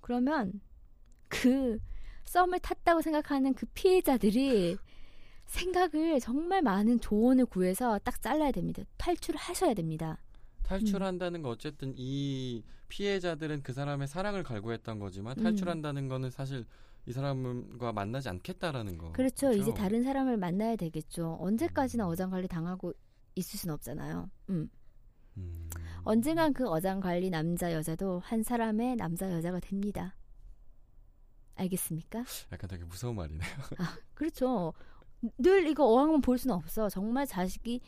그러면 0.01 0.61
그 1.29 1.79
썸을 2.25 2.61
탔다고 2.61 3.01
생각하는 3.03 3.55
그 3.55 3.67
피해자들이 3.75 4.77
생각을 5.47 6.21
정말 6.21 6.63
많은 6.63 7.01
조언을 7.01 7.47
구해서 7.47 7.99
딱 8.01 8.21
잘라야 8.21 8.53
됩니다. 8.53 8.83
탈출을 8.99 9.39
하셔야 9.39 9.75
됩니다. 9.75 10.19
탈출한다는 10.63 11.41
거 11.43 11.49
어쨌든 11.49 11.95
이 11.97 12.63
피해자들은 12.89 13.63
그 13.63 13.73
사람의 13.73 14.09
사랑을 14.09 14.43
갈구했던 14.43 14.99
거지만 14.99 15.39
음. 15.39 15.43
탈출한다는 15.43 16.09
거는 16.09 16.31
사실 16.31 16.67
이 17.07 17.13
사람과 17.13 17.93
만나지 17.93 18.29
않겠다라는 18.29 18.99
거. 18.99 19.13
그렇죠. 19.13 19.51
이제 19.53 19.73
다른 19.73 20.03
사람을 20.03 20.37
만나야 20.37 20.77
되겠죠. 20.77 21.39
언제까지나 21.41 22.07
어장 22.07 22.29
관리 22.29 22.47
당하고 22.47 22.93
있을 23.35 23.59
순 23.59 23.71
없잖아요. 23.71 24.31
음. 24.51 24.69
음. 26.09 26.11
언젠간 26.11 26.55
그 26.55 26.67
어장 26.69 27.01
관리 27.01 27.29
남자 27.29 27.73
여자도 27.73 28.21
한 28.25 28.43
사람의 28.43 28.97
남자 28.97 29.31
여자가 29.31 29.61
됩니다. 29.61 30.17
알겠습니까? 31.55 32.25
약간 32.53 32.69
되게 32.69 32.85
무서운 32.85 33.17
말이네요. 33.17 33.49
그렇죠. 34.15 34.73
늘 35.37 35.67
이거 35.67 35.85
어항만 35.85 36.23
볼 36.23 36.39
수는 36.39 36.55
없어. 36.55 36.89
정말 36.89 37.27
자식이 37.27 37.81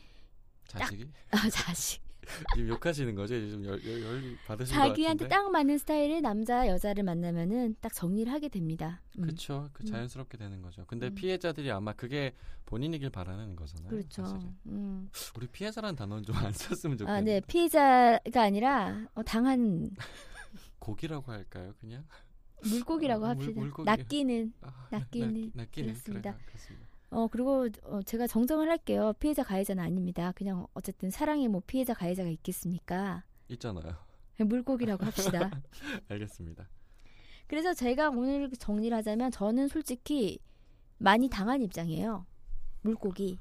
자식이 0.67 1.09
아 1.31 1.49
자식 1.49 2.01
지금 2.55 2.69
욕하시는 2.69 3.15
거죠? 3.15 3.33
지금 3.39 3.65
열, 3.65 3.83
열, 3.85 4.01
열 4.01 4.37
받으신 4.45 4.75
것 4.77 4.87
자기한테. 4.87 5.27
딱 5.27 5.49
맞는 5.51 5.77
스타일의 5.79 6.21
남자 6.21 6.67
여자를 6.67 7.03
만나면은 7.03 7.75
딱 7.81 7.93
정리를 7.93 8.31
하게 8.31 8.47
됩니다. 8.49 9.01
음. 9.17 9.23
그렇죠. 9.23 9.69
그 9.73 9.83
음. 9.83 9.85
자연스럽게 9.87 10.37
되는 10.37 10.61
거죠. 10.61 10.85
근데 10.87 11.07
음. 11.07 11.15
피해자들이 11.15 11.71
아마 11.71 11.93
그게 11.93 12.33
본인이길 12.65 13.09
바라는 13.09 13.55
거잖아요. 13.55 13.89
그렇죠. 13.89 14.23
사실은. 14.25 14.55
음. 14.67 15.09
우리 15.35 15.47
피해자라는 15.47 15.95
단어는 15.95 16.23
좀 16.23 16.35
안 16.35 16.51
썼으면 16.53 16.97
좋겠는데. 16.97 17.31
아, 17.31 17.39
네. 17.39 17.41
피해자가 17.47 18.41
아니라 18.43 19.07
어, 19.15 19.23
당한 19.23 19.89
고기라고 20.79 21.31
할까요, 21.31 21.73
그냥? 21.79 22.05
물고기라고 22.63 23.25
아, 23.25 23.29
합시다. 23.29 23.51
물- 23.53 23.63
물고기. 23.65 23.85
낚이는 23.85 24.53
아, 24.61 24.87
낚이는 24.91 25.51
낚- 25.55 25.65
낚이는 25.65 25.89
그렇습니다. 25.89 26.33
그래, 26.33 26.43
그렇습니다. 26.45 26.87
어 27.11 27.27
그리고 27.27 27.67
어, 27.83 28.01
제가 28.03 28.25
정정을 28.25 28.69
할게요. 28.69 29.13
피해자 29.19 29.43
가해자는 29.43 29.83
아닙니다. 29.83 30.31
그냥 30.33 30.65
어쨌든 30.73 31.09
사랑에 31.11 31.47
뭐 31.49 31.61
피해자 31.67 31.93
가해자가 31.93 32.29
있겠습니까? 32.29 33.23
있잖아요. 33.49 33.97
물고기라고 34.39 35.05
합시다. 35.05 35.51
알겠습니다. 36.07 36.69
그래서 37.47 37.73
제가 37.73 38.09
오늘 38.09 38.49
정리를 38.49 38.95
하자면 38.97 39.29
저는 39.31 39.67
솔직히 39.67 40.39
많이 40.97 41.29
당한 41.29 41.61
입장이에요. 41.61 42.25
물고기. 42.81 43.39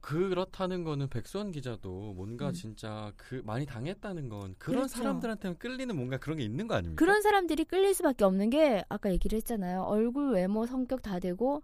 그렇다는 0.00 0.84
거는 0.84 1.08
백수원 1.08 1.50
기자도 1.50 2.12
뭔가 2.14 2.48
음. 2.48 2.52
진짜 2.52 3.12
그 3.16 3.42
많이 3.44 3.66
당했다는 3.66 4.28
건 4.28 4.54
그런 4.58 4.82
그렇죠. 4.82 4.98
사람들한테는 4.98 5.58
끌리는 5.58 5.96
뭔가 5.96 6.18
그런 6.18 6.38
게 6.38 6.44
있는 6.44 6.68
거 6.68 6.74
아닙니까? 6.74 7.02
그런 7.02 7.22
사람들이 7.22 7.64
끌릴 7.64 7.92
수밖에 7.94 8.24
없는 8.24 8.50
게 8.50 8.84
아까 8.88 9.10
얘기를 9.10 9.36
했잖아요. 9.38 9.80
얼굴, 9.82 10.32
외모, 10.32 10.66
성격 10.66 11.02
다 11.02 11.18
되고 11.18 11.62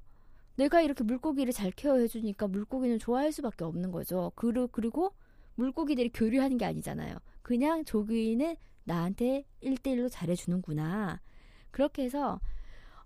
내가 0.57 0.81
이렇게 0.83 1.05
물고기를 1.05 1.53
잘 1.53 1.71
케어해 1.71 2.07
주니까 2.07 2.47
물고기는 2.49 2.99
좋아할 2.99 3.33
수밖에 3.33 3.65
없는 3.65 3.91
거죠. 3.93 4.33
그리- 4.35 4.67
그리고 4.73 5.15
물고기들이 5.55 6.11
교류하는 6.11 6.59
게 6.59 6.65
아니잖아요. 6.65 7.17
그냥 7.43 7.85
조규이는 7.85 8.57
나한테 8.85 9.45
1대1로 9.63 10.09
잘해 10.11 10.35
주는구나. 10.35 11.21
그렇게 11.71 12.03
해서 12.05 12.41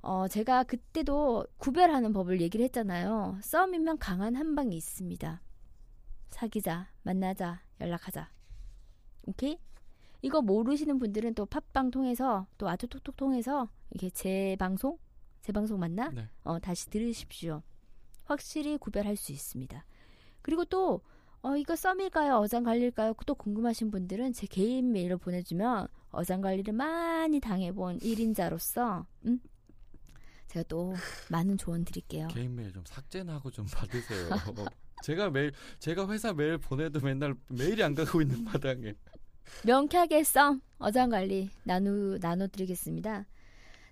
어 0.03 0.29
제가 0.29 0.65
그때도 0.65 1.47
구별하는 1.59 2.13
법을 2.13 2.41
얘기를 2.41 2.65
했잖아요. 2.65 3.39
썸이면 3.43 3.99
강한 3.99 4.35
한 4.37 4.55
방이 4.55 4.77
있습니다. 4.77 5.41
사귀자, 6.31 6.89
만나자, 7.03 7.63
연락하자. 7.81 8.31
오케이? 9.27 9.59
이거 10.23 10.43
모르시는 10.43 10.99
분들은 10.99 11.35
또 11.35 11.47
팟빵 11.47 11.91
통해서 11.91 12.47
또 12.59 12.69
아주 12.69 12.87
톡톡 12.89 13.17
통해서 13.17 13.69
이게 13.91 14.11
제 14.11 14.57
방송 14.59 14.99
제 15.45 15.53
방송 15.53 15.79
맞나? 15.79 16.09
네. 16.09 16.27
어, 16.43 16.59
다시 16.59 16.89
들으십시오. 16.89 17.63
확실히 18.25 18.79
구별할 18.79 19.15
수 19.15 19.31
있습니다. 19.31 19.85
그리고 20.41 20.65
또 20.65 21.03
어, 21.43 21.55
이거 21.59 21.77
썸일까요? 21.77 22.37
어장관리일까요? 22.37 23.13
또 23.27 23.35
궁금하신 23.35 23.91
분들은 23.91 24.33
제 24.33 24.47
개인 24.47 24.91
메일로 24.93 25.19
보내주면 25.19 25.87
어장관리를 26.13 26.73
많이 26.73 27.41
당해본 27.41 27.99
1인자로서 27.99 29.05
음? 29.27 29.39
제가 30.47 30.65
또 30.67 30.95
많은 31.31 31.59
조언 31.59 31.85
드릴게요. 31.85 32.29
개인 32.29 32.55
메일 32.55 32.73
좀 32.73 32.83
삭제나 32.87 33.35
하고 33.35 33.51
좀 33.51 33.67
받으세요. 33.67 34.31
제가 35.05 35.29
매일 35.29 35.53
제가 35.79 36.09
회사 36.09 36.33
메일 36.33 36.57
보내도 36.57 37.01
맨날 37.01 37.35
메일이 37.51 37.83
안 37.83 37.95
가고 37.95 38.23
있는 38.23 38.45
마당에 38.45 38.95
명쾌하게 39.67 40.25
썸 40.25 40.63
어장 40.79 41.11
관리 41.11 41.51
나누 41.65 42.17
나눠드리겠습니다. 42.19 43.27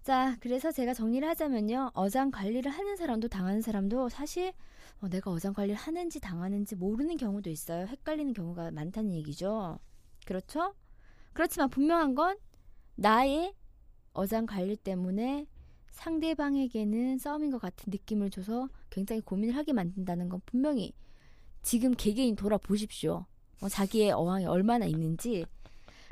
자, 0.03 0.37
그래서 0.41 0.73
제가 0.73 0.95
정리를 0.95 1.27
하자면요, 1.29 1.93
어장 1.95 2.33
관리를 2.33 2.73
하는 2.73 2.97
사람도 2.97 3.29
당하는 3.29 3.61
사람도 3.61 4.09
사실 4.09 4.53
어, 5.01 5.09
내가 5.09 5.31
어장 5.31 5.53
관리를 5.53 5.77
하는지 5.77 6.19
당하는지 6.19 6.75
모르는 6.75 7.17
경우도 7.17 7.51
있어요. 7.51 7.87
헷갈리는 7.87 8.33
경우가 8.33 8.73
많다는 8.73 9.13
얘기죠. 9.13 9.79
그렇죠? 10.27 10.75
그렇지만 11.33 11.71
분명한 11.71 12.17
건 12.17 12.37
나의 12.97 13.55
어장 14.13 14.45
관리 14.45 14.77
때문에 14.77 15.47
상대방에게는 15.93 17.19
썸인 17.19 17.51
것 17.51 17.61
같은 17.61 17.91
느낌을 17.91 18.31
줘서 18.31 18.69
굉장히 18.91 19.21
고민을 19.21 19.57
하게 19.57 19.73
만든다는 19.73 20.29
건 20.29 20.41
분명히 20.47 20.93
지금 21.63 21.93
개개인 21.93 22.35
돌아보십시오. 22.35 23.25
어, 23.61 23.69
자기의 23.69 24.11
어항이 24.11 24.47
얼마나 24.47 24.85
있는지. 24.85 25.47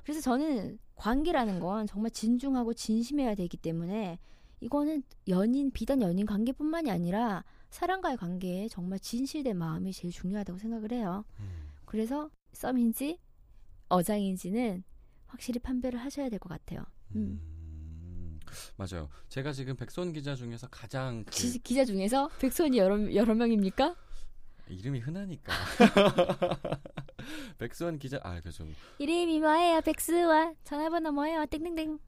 그래서 0.04 0.20
저는 0.20 0.78
관계라는 1.00 1.60
건 1.60 1.86
정말 1.86 2.10
진중하고 2.10 2.74
진심해야 2.74 3.34
되기 3.34 3.56
때문에 3.56 4.18
이거는 4.60 5.02
연인, 5.28 5.70
비단 5.70 6.02
연인 6.02 6.26
관계뿐만이 6.26 6.90
아니라 6.90 7.42
사람과의 7.70 8.18
관계에 8.18 8.68
정말 8.68 8.98
진실된 8.98 9.56
마음이 9.56 9.92
제일 9.92 10.12
중요하다고 10.12 10.58
생각을 10.58 10.92
해요. 10.92 11.24
음, 11.38 11.68
그래서 11.86 12.30
썸인지 12.52 13.18
어장인지는 13.88 14.84
확실히 15.26 15.58
판별을 15.60 15.98
하셔야 15.98 16.28
될 16.28 16.38
것 16.38 16.48
같아요. 16.50 16.84
음. 17.14 17.40
음, 17.42 18.40
맞아요. 18.76 19.08
제가 19.28 19.52
지금 19.52 19.76
백손 19.76 20.12
기자 20.12 20.34
중에서 20.34 20.68
가장 20.68 21.24
그 21.24 21.30
기, 21.30 21.58
기자 21.60 21.84
중에서 21.86 22.28
백손이 22.40 22.76
여러, 22.76 23.14
여러 23.14 23.34
명입니까? 23.34 23.96
이름이 24.68 25.00
흔하니까 25.00 25.52
백수원 27.58 27.98
기자 27.98 28.18
아 28.22 28.40
그죠 28.40 28.66
이름이 28.98 29.40
뭐예요? 29.40 29.80
백수와 29.82 30.54
전화번호 30.64 31.12
뭐예요? 31.12 31.46
땡땡땡. 31.46 31.98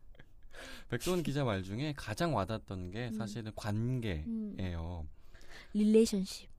백수원 0.88 1.22
기자 1.22 1.44
말 1.44 1.62
중에 1.62 1.94
가장 1.96 2.34
와닿았던 2.34 2.90
게 2.90 3.08
음. 3.08 3.12
사실은 3.14 3.52
관계예요. 3.54 5.06
음. 5.06 5.08
Relationship. 5.74 6.50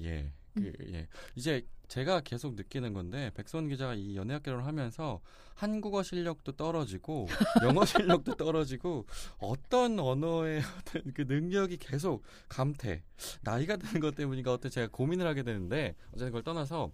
예. 0.00 0.32
음. 0.58 0.72
그, 0.76 0.92
예. 0.92 1.08
이제 1.34 1.66
제가 1.88 2.20
계속 2.20 2.54
느끼는 2.54 2.92
건데 2.92 3.30
백선 3.34 3.68
기자가 3.68 3.94
이 3.94 4.14
연애학개론을 4.16 4.66
하면서 4.66 5.20
한국어 5.54 6.02
실력도 6.02 6.52
떨어지고 6.52 7.26
영어 7.64 7.84
실력도 7.84 8.36
떨어지고 8.36 9.06
어떤 9.38 9.98
언어의 9.98 10.62
어떤 10.78 11.12
그 11.14 11.22
능력이 11.22 11.78
계속 11.78 12.22
감퇴 12.48 13.02
나이가 13.42 13.76
드는 13.76 14.00
것 14.00 14.14
때문인가 14.14 14.52
어떤 14.52 14.70
제가 14.70 14.88
고민을 14.92 15.26
하게 15.26 15.42
되는데 15.42 15.96
어쨌든 16.08 16.26
그걸 16.26 16.42
떠나서 16.42 16.92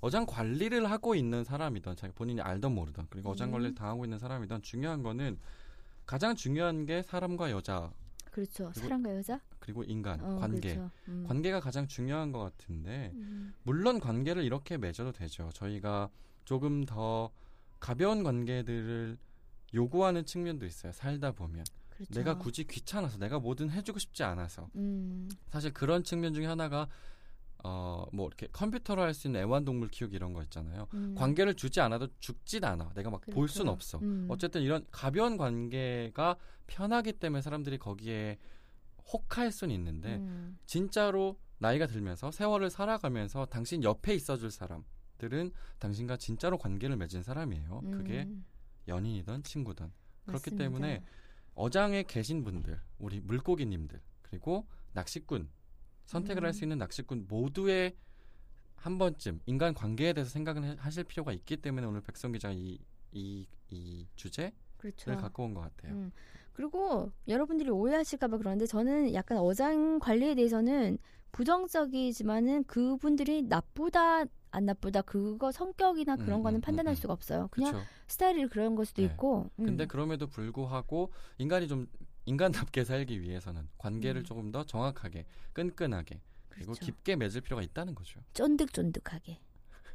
어장 0.00 0.26
관리를 0.26 0.90
하고 0.90 1.14
있는 1.14 1.44
사람이던 1.44 1.94
자기 1.94 2.12
본인이 2.12 2.40
알던 2.40 2.74
모르던 2.74 3.06
그리고 3.08 3.30
어장 3.30 3.48
음. 3.48 3.52
관리를 3.52 3.74
당하고 3.76 4.04
있는 4.04 4.18
사람이던 4.18 4.62
중요한 4.62 5.02
거는 5.02 5.38
가장 6.04 6.34
중요한 6.34 6.84
게 6.84 7.02
사람과 7.04 7.52
여자 7.52 7.92
그렇죠. 8.32 8.72
사람과 8.74 9.14
여자? 9.16 9.40
그리고 9.62 9.84
인간 9.84 10.20
어, 10.20 10.40
관계 10.40 10.74
그렇죠. 10.74 10.90
음. 11.08 11.24
관계가 11.26 11.60
가장 11.60 11.86
중요한 11.86 12.32
것 12.32 12.40
같은데 12.40 13.12
음. 13.14 13.54
물론 13.62 14.00
관계를 14.00 14.42
이렇게 14.42 14.76
맺어도 14.76 15.12
되죠. 15.12 15.50
저희가 15.54 16.10
조금 16.44 16.84
더 16.84 17.30
가벼운 17.78 18.24
관계들을 18.24 19.16
요구하는 19.72 20.26
측면도 20.26 20.66
있어요. 20.66 20.92
살다 20.92 21.30
보면 21.32 21.64
그렇죠. 21.90 22.12
내가 22.12 22.38
굳이 22.38 22.64
귀찮아서 22.66 23.18
내가 23.18 23.38
뭐든 23.38 23.70
해주고 23.70 24.00
싶지 24.00 24.24
않아서 24.24 24.68
음. 24.74 25.28
사실 25.48 25.72
그런 25.72 26.02
측면 26.02 26.34
중에 26.34 26.46
하나가 26.46 26.88
어 27.64 28.06
뭐 28.12 28.26
이렇게 28.26 28.48
컴퓨터로 28.52 29.00
할 29.02 29.14
수 29.14 29.28
있는 29.28 29.40
애완동물 29.42 29.86
키우기 29.88 30.16
이런 30.16 30.32
거 30.32 30.42
있잖아요. 30.42 30.88
음. 30.94 31.14
관계를 31.16 31.54
주지 31.54 31.80
않아도 31.80 32.08
죽진 32.18 32.64
않아. 32.64 32.90
내가 32.94 33.10
막볼 33.10 33.32
그렇죠. 33.32 33.52
순 33.52 33.68
없어. 33.68 33.98
음. 34.02 34.26
어쨌든 34.28 34.62
이런 34.62 34.84
가벼운 34.90 35.36
관계가 35.36 36.36
편하기 36.66 37.12
때문에 37.14 37.40
사람들이 37.40 37.78
거기에 37.78 38.38
혹할 39.12 39.50
수는 39.52 39.74
있는데 39.74 40.16
음. 40.16 40.58
진짜로 40.66 41.38
나이가 41.58 41.86
들면서 41.86 42.30
세월을 42.30 42.70
살아가면서 42.70 43.46
당신 43.46 43.82
옆에 43.84 44.14
있어줄 44.14 44.50
사람들은 44.50 45.52
당신과 45.78 46.16
진짜로 46.16 46.58
관계를 46.58 46.96
맺은 46.96 47.22
사람이에요. 47.22 47.80
그게 47.92 48.22
음. 48.24 48.44
연인이든 48.88 49.42
친구든. 49.44 49.86
그렇기 50.26 50.50
맞습니다. 50.50 50.64
때문에 50.64 51.04
어장에 51.54 52.04
계신 52.04 52.42
분들, 52.44 52.80
우리 52.98 53.20
물고기님들, 53.20 54.00
그리고 54.22 54.66
낚시꾼, 54.92 55.48
선택을 56.06 56.42
음. 56.42 56.46
할수 56.46 56.64
있는 56.64 56.78
낚시꾼 56.78 57.26
모두의 57.28 57.96
한 58.74 58.98
번쯤 58.98 59.40
인간 59.46 59.74
관계에 59.74 60.12
대해서 60.12 60.30
생각을 60.30 60.64
해- 60.64 60.76
하실 60.78 61.04
필요가 61.04 61.32
있기 61.32 61.58
때문에 61.58 61.86
오늘 61.86 62.00
백성 62.00 62.32
기자가 62.32 62.52
이, 62.54 62.78
이, 63.12 63.46
이 63.70 64.06
주제를 64.16 64.52
그렇죠. 64.82 65.16
갖고 65.16 65.44
온것 65.44 65.62
같아요. 65.62 65.94
음. 65.94 66.12
그리고 66.52 67.12
여러분들이 67.28 67.70
오해하실까봐 67.70 68.38
그러는데 68.38 68.66
저는 68.66 69.14
약간 69.14 69.38
어장 69.38 69.98
관리에 70.00 70.34
대해서는 70.34 70.98
부정적이지만은 71.30 72.64
그분들이 72.64 73.42
나쁘다 73.42 74.24
안 74.54 74.66
나쁘다 74.66 75.00
그거 75.00 75.50
성격이나 75.50 76.16
그런 76.16 76.40
음, 76.40 76.42
거는 76.42 76.58
음, 76.58 76.60
판단할 76.60 76.92
음, 76.92 76.94
수가 76.94 77.14
없어요. 77.14 77.48
그냥 77.50 77.72
그렇죠. 77.72 77.88
스타일이 78.06 78.46
그런 78.48 78.74
걸 78.74 78.84
수도 78.84 79.00
네. 79.00 79.08
있고. 79.08 79.50
음. 79.58 79.64
근데 79.64 79.86
그럼에도 79.86 80.26
불구하고 80.26 81.10
인간이 81.38 81.68
좀 81.68 81.86
인간답게 82.26 82.84
살기 82.84 83.22
위해서는 83.22 83.66
관계를 83.78 84.20
음. 84.20 84.24
조금 84.24 84.52
더 84.52 84.64
정확하게 84.64 85.24
끈끈하게 85.54 86.20
그리고 86.50 86.72
그렇죠. 86.72 86.84
깊게 86.84 87.16
맺을 87.16 87.40
필요가 87.40 87.62
있다는 87.62 87.94
거죠. 87.94 88.20
쫀득쫀득하게 88.34 89.40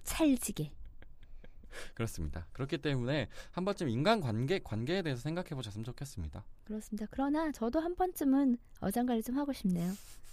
찰지게. 0.03 0.71
그렇습니다. 1.95 2.47
그렇기 2.53 2.79
때문에 2.79 3.29
한 3.51 3.65
번쯤 3.65 3.89
인간 3.89 4.21
관계 4.21 4.59
관계에 4.59 5.01
대해서 5.01 5.21
생각해 5.21 5.49
보셨으면 5.49 5.83
좋겠습니다. 5.83 6.43
그렇습니다. 6.65 7.07
그러나 7.11 7.51
저도 7.51 7.79
한 7.79 7.95
번쯤은 7.95 8.57
어장 8.81 9.05
관리 9.05 9.23
좀 9.23 9.37
하고 9.37 9.53
싶네요. 9.53 9.91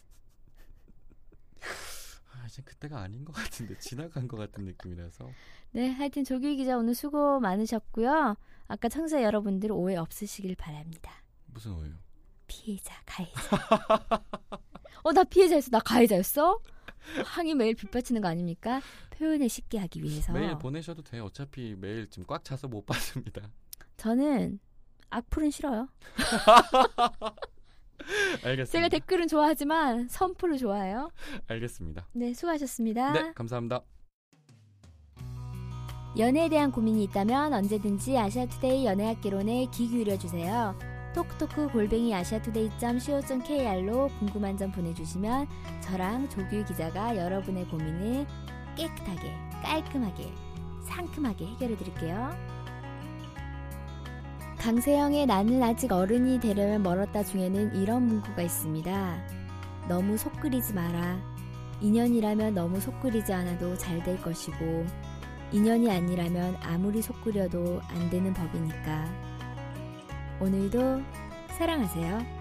아, 2.33 2.47
이제 2.47 2.63
그때가 2.63 3.01
아닌 3.01 3.25
것 3.25 3.33
같은데 3.33 3.79
지나간 3.79 4.29
것 4.29 4.37
같은 4.37 4.65
느낌이라서 4.65 5.31
네, 5.73 5.91
하여튼 5.91 6.25
조규 6.25 6.57
기자 6.57 6.77
오늘 6.77 6.95
수고 6.95 7.41
많으셨고요. 7.41 8.37
아까 8.67 8.89
청취자 8.89 9.23
여러분들 9.23 9.73
오해 9.73 9.97
없으시길 9.97 10.57
바랍니다. 10.57 11.13
무슨 11.47 11.73
오해요? 11.73 11.95
피해자, 12.47 12.95
가해자. 13.07 13.35
어, 15.03 15.13
나 15.13 15.25
피해자였어. 15.25 15.71
나 15.71 15.81
가해자였어? 15.81 16.61
항의 17.25 17.55
매일 17.55 17.75
빗받치는 17.75 18.21
거 18.21 18.29
아닙니까? 18.29 18.81
표현을 19.11 19.49
쉽게 19.49 19.79
하기 19.79 20.03
위해서. 20.03 20.33
메일 20.33 20.59
보내셔도 20.59 21.03
돼요. 21.03 21.25
어차피 21.25 21.75
메일 21.79 22.09
지금 22.11 22.27
꽉 22.27 22.45
차서 22.45 22.69
못 22.69 22.85
받습니다. 22.87 23.43
저는 23.97 24.59
악플은 25.11 25.51
싫어요. 25.51 25.89
알겠습니다. 28.45 28.65
제가 28.73 28.89
댓글은 28.89 29.29
좋아하지만 29.29 30.09
선플을 30.09 30.59
좋아해요. 30.59 31.11
알겠습니다. 31.47 32.07
네, 32.13 32.35
수고하셨습니다. 32.35 33.13
네, 33.13 33.33
감사합니다. 33.35 33.83
연애에 36.19 36.49
대한 36.49 36.71
고민이 36.71 37.03
있다면 37.05 37.55
언제든지 37.55 38.17
아시아투데이 38.19 38.85
연애학개론에 38.87 39.67
귀 39.73 39.89
기울여 39.89 40.19
주세요. 40.19 40.77
톡톡크 41.15 41.69
골뱅이 41.69 42.15
아시아투데이.co.kr로 42.15 44.11
궁금한 44.19 44.57
점 44.57 44.73
보내주시면 44.73 45.47
저랑 45.81 46.29
조규 46.29 46.65
기자가 46.65 47.17
여러분의 47.17 47.67
고민을 47.69 48.27
깨끗하게, 48.77 49.33
깔끔하게, 49.63 50.33
상큼하게 50.83 51.47
해결해 51.47 51.77
드릴게요. 51.77 52.31
강세영의 54.59 55.27
나는 55.27 55.63
아직 55.63 55.93
어른이 55.93 56.41
되려면 56.41 56.83
멀었다 56.83 57.23
중에는 57.23 57.77
이런 57.77 58.07
문구가 58.07 58.43
있습니다. 58.43 59.27
너무 59.89 60.17
속 60.17 60.41
끓이지 60.41 60.73
마라. 60.73 61.21
인연이라면 61.81 62.55
너무 62.55 62.81
속 62.81 62.99
끓이지 63.01 63.33
않아도 63.33 63.77
잘 63.77 64.03
될 64.03 64.21
것이고, 64.21 64.87
인연이 65.53 65.91
아니라면 65.91 66.57
아무리 66.63 67.03
속 67.03 67.21
끓여도 67.23 67.81
안 67.89 68.11
되는 68.11 68.33
법이니까. 68.33 69.34
오늘도 70.41 71.03
사랑하세요. 71.59 72.34